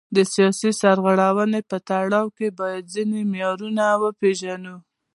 [0.15, 4.75] د سیاسي سرغړونې په پړاو کې باید ځینې معیارونه وپیژنو.